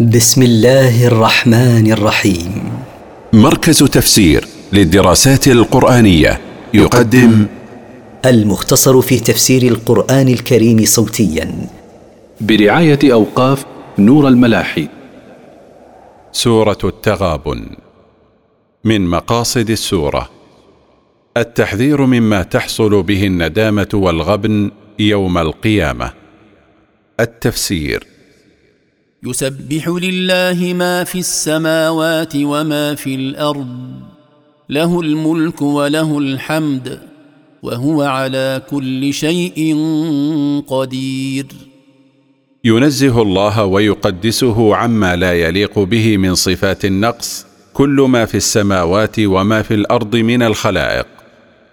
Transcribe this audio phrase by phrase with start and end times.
[0.00, 2.72] بسم الله الرحمن الرحيم.
[3.32, 6.40] مركز تفسير للدراسات القرآنية
[6.74, 7.46] يقدم
[8.24, 11.68] المختصر في تفسير القرآن الكريم صوتيا.
[12.40, 13.64] برعاية أوقاف
[13.98, 14.88] نور الملاحي.
[16.32, 17.66] سورة التغابن.
[18.84, 20.30] من مقاصد السورة
[21.36, 26.10] التحذير مما تحصل به الندامة والغبن يوم القيامة.
[27.20, 28.13] التفسير
[29.26, 33.76] يسبح لله ما في السماوات وما في الأرض
[34.68, 37.00] له الملك وله الحمد
[37.62, 39.76] وهو على كل شيء
[40.66, 41.46] قدير.
[42.64, 49.62] ينزه الله ويقدسه عما لا يليق به من صفات النقص كل ما في السماوات وما
[49.62, 51.06] في الأرض من الخلائق.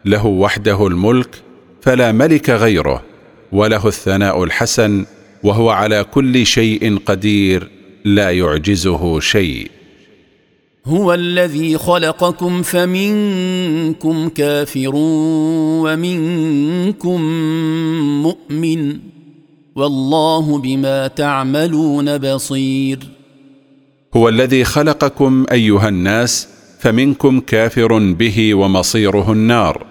[0.06, 1.36] له وحده الملك
[1.82, 3.04] فلا ملك غيره
[3.52, 5.06] وله الثناء الحسن
[5.44, 7.70] وهو على كل شيء قدير
[8.06, 9.72] لا يعجزه شيء.
[10.86, 14.92] هو الذي خلقكم فمنكم كافر
[15.84, 17.22] ومنكم
[18.22, 18.98] مؤمن.
[19.76, 23.00] والله بما تعملون بصير.
[24.14, 26.48] هو الذي خلقكم أيها الناس
[26.80, 29.86] فمنكم كافر به ومصيره النار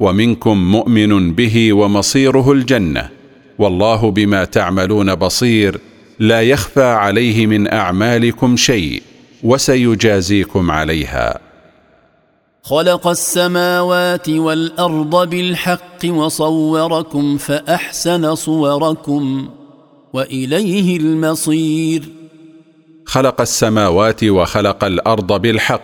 [0.00, 3.21] ومنكم مؤمن به ومصيره الجنة.
[3.62, 5.80] والله بما تعملون بصير.
[6.18, 9.02] لا يخفى عليه من أعمالكم شيء
[9.42, 11.38] وسيجازيكم عليها.
[12.62, 19.48] خلق السماوات والأرض بالحق وصوركم فأحسن صوركم
[20.12, 22.02] وإليه المصير.
[23.06, 25.82] خلق السماوات وخلق الأرض بالحق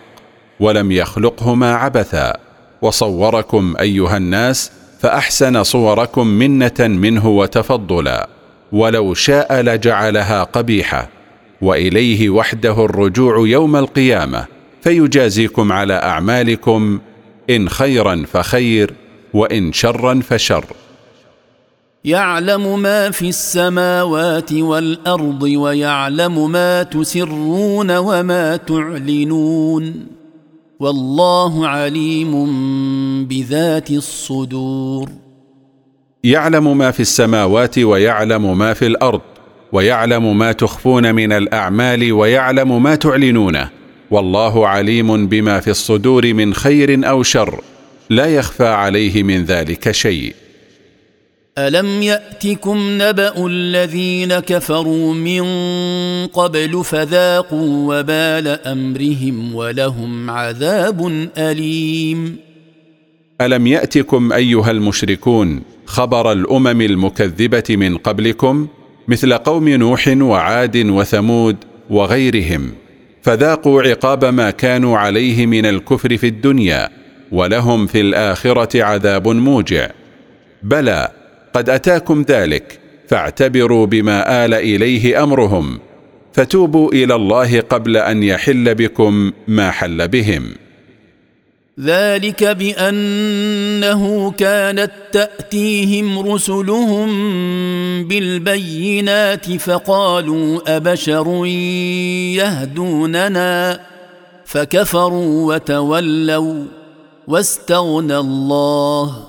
[0.60, 2.36] ولم يخلقهما عبثا.
[2.82, 8.28] وصوركم أيها الناس فأحسن صوركم منة منه وتفضلا
[8.72, 11.08] ولو شاء لجعلها قبيحة
[11.60, 14.46] وإليه وحده الرجوع يوم القيامة
[14.82, 17.00] فيجازيكم على أعمالكم
[17.50, 18.94] إن خيرا فخير
[19.34, 20.64] وإن شرا فشر.
[22.04, 30.17] يعلم ما في السماوات والأرض ويعلم ما تسرون وما تعلنون.
[30.80, 32.34] والله عليم
[33.24, 35.08] بذات الصدور.
[36.24, 39.20] يعلم ما في السماوات ويعلم ما في الأرض
[39.72, 43.70] ويعلم ما تخفون من الأعمال ويعلم ما تعلنونه.
[44.10, 47.60] والله عليم بما في الصدور من خير أو شر
[48.10, 50.34] لا يخفى عليه من ذلك شيء.
[51.58, 55.42] الم ياتكم نبا الذين كفروا من
[56.26, 61.06] قبل فذاقوا وبال امرهم ولهم عذاب
[61.38, 62.36] اليم
[63.40, 68.66] الم ياتكم ايها المشركون خبر الامم المكذبه من قبلكم
[69.08, 71.56] مثل قوم نوح وعاد وثمود
[71.90, 72.72] وغيرهم
[73.22, 76.88] فذاقوا عقاب ما كانوا عليه من الكفر في الدنيا
[77.32, 79.90] ولهم في الاخره عذاب موجع.
[80.62, 81.17] بلى
[81.54, 85.78] قد أتاكم ذلك فاعتبروا بما آل إليه أمرهم
[86.32, 90.54] فتوبوا إلى الله قبل أن يحل بكم ما حل بهم.
[91.80, 97.08] ذلك بأنه كانت تأتيهم رسلهم
[98.08, 101.46] بالبينات فقالوا أبشر
[102.36, 103.80] يهدوننا؟
[104.44, 106.64] فكفروا وتولوا
[107.26, 109.27] واستغنى الله.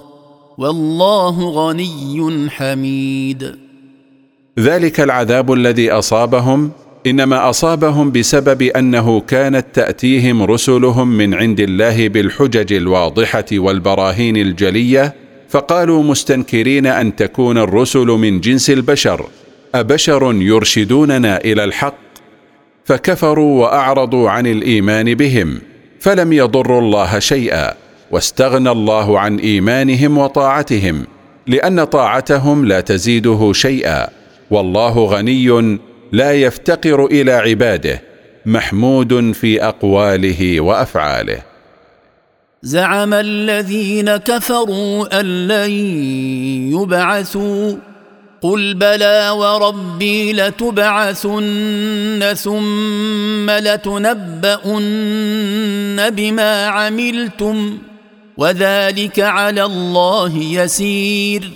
[0.59, 3.56] والله غني حميد.
[4.59, 6.72] ذلك العذاب الذي أصابهم
[7.08, 15.16] إنما أصابهم بسبب أنه كانت تأتيهم رسلهم من عند الله بالحجج الواضحة والبراهين الجلية
[15.50, 19.26] فقالوا مستنكرين أن تكون الرسل من جنس البشر
[19.76, 22.00] أبشر يرشدوننا إلى الحق؟
[22.86, 25.62] فكفروا وأعرضوا عن الإيمان بهم
[26.00, 27.88] فلم يضروا الله شيئا.
[28.12, 31.08] واستغنى الله عن إيمانهم وطاعتهم
[31.47, 34.08] لأن طاعتهم لا تزيده شيئا.
[34.52, 35.80] والله غني
[36.12, 38.02] لا يفتقر إلى عباده
[38.46, 41.41] محمود في أقواله وأفعاله.
[42.61, 45.72] زعم الذين كفروا أن لن
[46.73, 47.76] يبعثوا
[48.41, 54.90] قل بلى وربي لتبعثن ثم لتنبؤن
[56.09, 57.78] بما عملتم.
[58.40, 61.52] وذلك على الله يسير.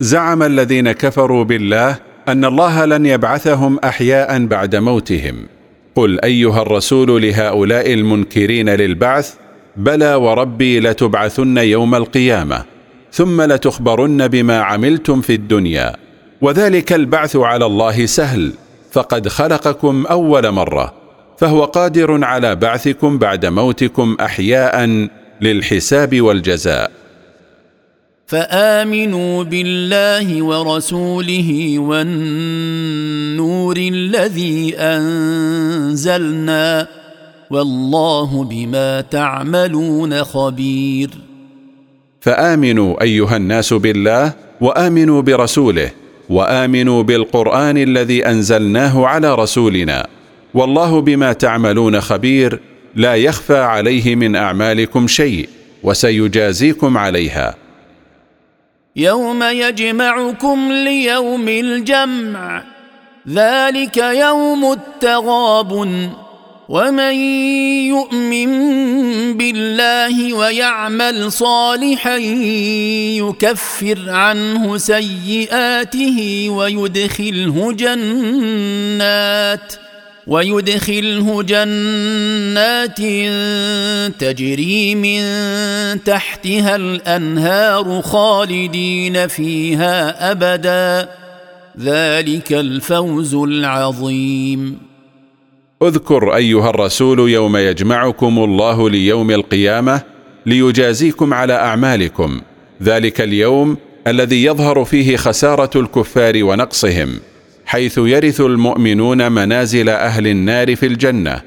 [0.00, 1.96] زعم الذين كفروا بالله
[2.28, 5.46] أن الله لن يبعثهم أحياء بعد موتهم.
[5.94, 9.34] قل أيها الرسول لهؤلاء المنكرين للبعث
[9.76, 12.64] بلى وربي لتبعثن يوم القيامة
[13.12, 15.96] ثم لتخبرن بما عملتم في الدنيا.
[16.40, 18.52] وذلك البعث على الله سهل
[18.92, 20.94] فقد خلقكم أول مرة
[21.38, 25.08] فهو قادر على بعثكم بعد موتكم احياء
[25.40, 26.90] للحساب والجزاء.
[28.26, 36.66] فآمنوا بالله ورسوله والنور الذي أنزلنا
[37.50, 41.10] والله بما تعملون خبير.
[42.20, 45.90] فآمنوا أيها الناس بالله وآمنوا برسوله
[46.28, 50.06] وآمنوا بالقرآن الذي أنزلناه على رسولنا
[50.54, 52.60] والله بما تعملون خبير
[52.96, 55.48] لا يخفى عليه من أعمالكم شيء
[55.82, 57.54] وسيجازيكم عليها.
[58.96, 62.64] يوم يجمعكم ليوم الجمع
[63.28, 66.10] ذلك يوم التغابن
[66.68, 67.14] ومن
[67.94, 68.50] يؤمن
[69.36, 72.16] بالله ويعمل صالحا
[73.16, 79.85] يكفر عنه سيئاته ويدخله جنات.
[80.26, 83.00] ويدخله جنات
[84.20, 85.22] تجري من
[86.04, 91.08] تحتها الأنهار خالدين فيها أبدا.
[91.80, 94.78] ذلك الفوز العظيم.
[95.82, 100.02] اذكر أيها الرسول يوم يجمعكم الله ليوم القيامة
[100.46, 102.40] ليجازيكم على أعمالكم.
[102.82, 103.76] ذلك اليوم
[104.06, 107.20] الذي يظهر فيه خسارة الكفار ونقصهم.
[107.76, 111.40] حيث يرث المؤمنون منازل أهل النار في الجنة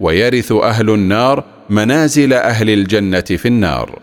[0.00, 3.98] ويرث أهل النار منازل أهل الجنة في النار.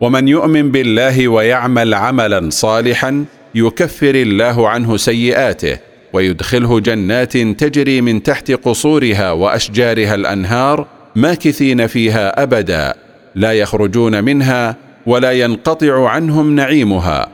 [0.00, 3.24] ومن يؤمن بالله ويعمل عملا صالحا
[3.54, 5.78] يكفر الله عنه سيئاته
[6.12, 10.86] ويدخله جنات تجري من تحت قصورها وأشجارها الأنهار
[11.16, 12.94] ماكثين فيها ابدا
[13.34, 17.28] لا يخرجون منها ولا ينقطع عنهم نعيمها.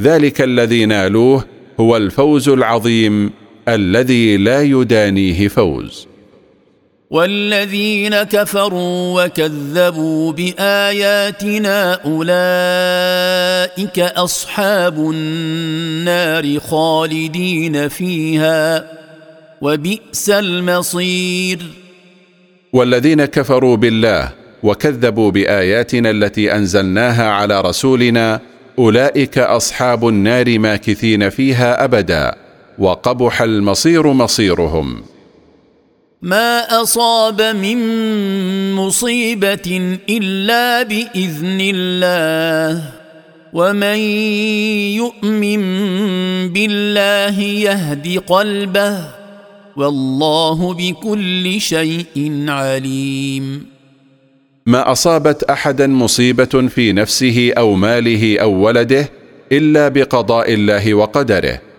[0.00, 1.44] ذلك الذي نالوه
[1.80, 3.39] هو الفوز العظيم
[3.74, 6.06] الذي لا يدانيه فوز.
[7.10, 18.86] والذين كفروا وكذبوا بآياتنا أولئك أصحاب النار خالدين فيها
[19.60, 21.58] وبئس المصير.
[22.72, 24.32] والذين كفروا بالله
[24.62, 28.40] وكذبوا بآياتنا التي أنزلناها على رسولنا
[28.78, 32.49] أولئك أصحاب النار ماكثين فيها أبدا.
[32.80, 35.02] وقبح المصير مصيرهم.
[36.22, 37.78] ما أصاب من
[38.74, 42.82] مصيبة إلا بإذن الله.
[43.52, 43.98] ومن
[44.96, 45.62] يؤمن
[46.48, 48.98] بالله يهد قلبه.
[49.76, 53.66] والله بكل شيء عليم.
[54.66, 59.08] ما أصابت أحدا مصيبة في نفسه أو ماله أو ولده
[59.52, 61.69] إلا بقضاء الله وقدره.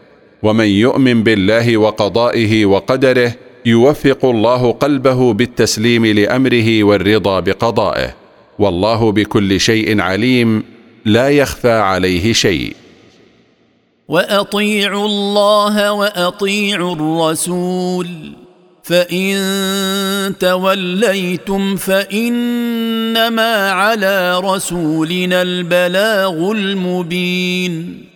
[0.44, 3.34] ومن يؤمن بالله وقضائه وقدره
[3.66, 8.16] يوفق الله قلبه بالتسليم لأمره والرضا بقضائه.
[8.60, 10.64] والله بكل شيء عليم
[11.06, 12.76] لا يخفى عليه شيء.
[14.08, 18.08] وأطيعوا الله وأطيعوا الرسول
[18.84, 28.11] فإن توليتم فإنما على رسولنا البلاغ المبين.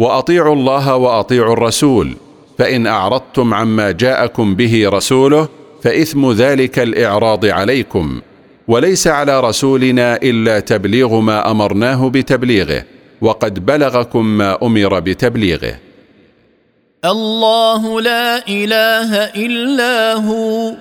[0.00, 2.16] وأطيعوا الله وأطيعوا الرسول
[2.58, 5.48] فإن أعرضتم عما جاءكم به رسوله
[5.82, 8.20] فإثم ذلك الإعراض عليكم
[8.68, 12.84] وليس على رسولنا إلا تبليغ ما أمرناه بتبليغه
[13.20, 15.74] وقد بلغكم ما أمر بتبليغه.
[17.04, 20.72] الله لا إله إلا هو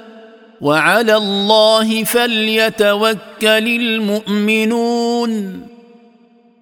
[0.62, 5.32] وعلى الله فليتوكل المؤمنون.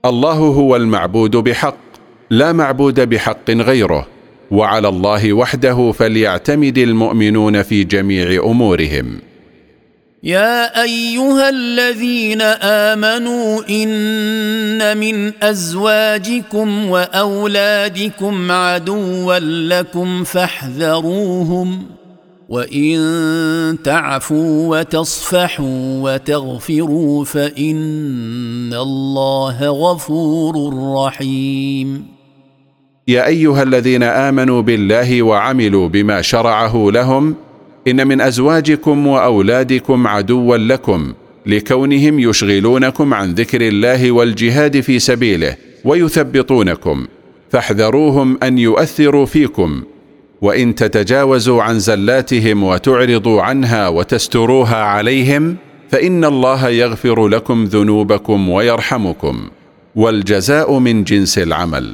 [0.06, 1.87] الله هو المعبود بحق
[2.30, 4.08] لا معبود بحق غيره
[4.52, 9.20] وعلى الله وحده فليعتمد المؤمنون في جميع أمورهم.
[10.24, 19.40] يا أيها الذين آمنوا إن من أزواجكم وأولادكم عدوا
[19.80, 21.84] لكم فاحذروهم
[22.50, 32.17] وإن تعفوا وتصفحوا وتغفروا فإن الله غفور رحيم.
[33.08, 37.36] يا أيها الذين آمنوا بالله وعملوا بما شرعه لهم
[37.88, 41.14] إن من أزواجكم وأولادكم عدوا لكم
[41.46, 47.08] لكونهم يشغلونكم عن ذكر الله والجهاد في سبيله ويثبطونكم
[47.52, 49.84] فاحذروهم أن يؤثروا فيكم
[50.42, 55.56] وإن تتجاوزوا عن زلاتهم وتعرضوا عنها وتستروها عليهم
[55.92, 59.50] فإن الله يغفر لكم ذنوبكم ويرحمكم
[59.96, 61.94] والجزاء من جنس العمل.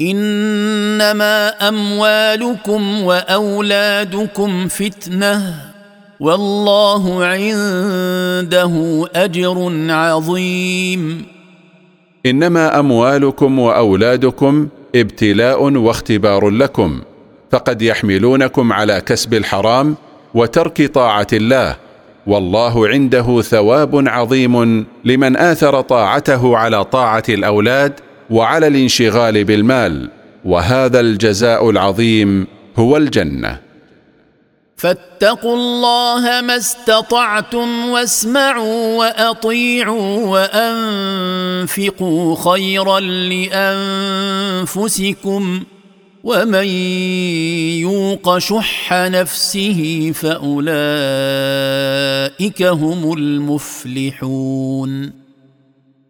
[0.00, 5.54] إنما أموالكم وأولادكم فتنة
[6.20, 11.26] والله عنده أجر عظيم.
[12.26, 17.00] إنما أموالكم وأولادكم ابتلاء واختبار لكم
[17.50, 19.96] فقد يحملونكم على كسب الحرام
[20.34, 21.76] وترك طاعة الله
[22.26, 30.10] والله عنده ثواب عظيم لمن آثر طاعته على طاعة الأولاد وعلى الانشغال بالمال
[30.44, 33.60] وهذا الجزاء العظيم هو الجنة.
[34.76, 40.38] فاتقوا الله ما استطعتم واسمعوا وأطيعوا
[41.64, 43.00] وأنفقوا خيرا
[44.60, 45.62] لأنفسكم
[46.24, 46.66] ومن
[47.80, 50.62] يوق شح نفسه فأولئك
[52.62, 55.23] هم المفلحون.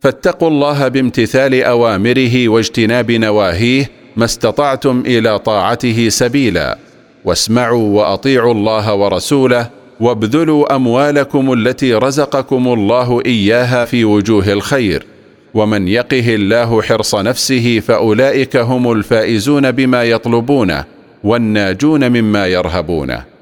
[0.04, 6.78] فاتقوا الله بامتثال أوامره واجتناب نواهيه ما استطعتم إلى طاعته سبيلا.
[7.24, 9.70] واسمعوا وأطيعوا الله ورسوله
[10.00, 15.06] وابذلوا أموالكم التي رزقكم الله إياها في وجوه الخير.
[15.54, 20.84] ومن يقه الله حرص نفسه فأولئك هم الفائزون بما يطلبونه
[21.24, 23.33] والناجون مما يرهبونه.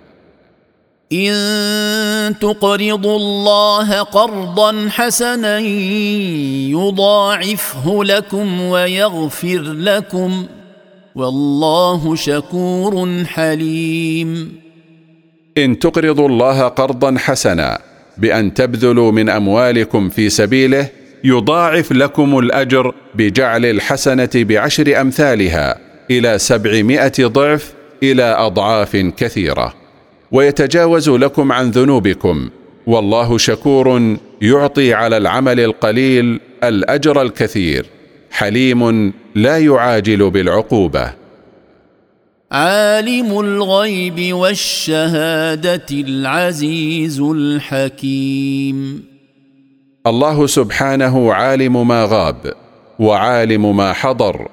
[1.12, 5.58] إن تقرضوا الله قرضا حسنا
[6.68, 10.46] يضاعفه لكم ويغفر لكم
[11.14, 14.52] والله شكور حليم.
[15.58, 17.78] إن تقرضوا الله قرضا حسنا
[18.18, 20.88] بأن تبذلوا من أموالكم في سبيله
[21.24, 25.78] يضاعف لكم الأجر بجعل الحسنة بعشر أمثالها
[26.10, 29.81] إلى سبعمائة ضعف إلى أضعاف كثيرة.
[30.32, 32.50] ويتجاوز لكم عن ذنوبكم.
[32.86, 37.86] والله شكور يعطي على العمل القليل الأجر الكثير.
[38.30, 41.12] حليم لا يعاجل بالعقوبة.
[42.52, 49.04] عالم الغيب والشهادة العزيز الحكيم.
[50.06, 52.54] الله سبحانه عالم ما غاب
[52.98, 54.48] وعالم ما حضر.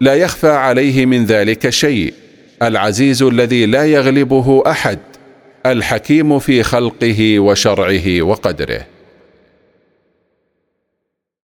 [0.00, 2.14] لا يخفى عليه من ذلك شيء.
[2.62, 4.98] العزيز الذي لا يغلبه أحد.
[5.66, 8.91] الحكيم في خلقه وشرعه وقدره.